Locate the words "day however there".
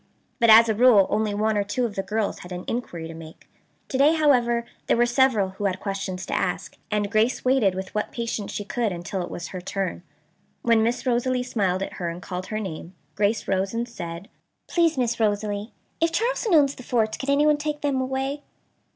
3.99-4.97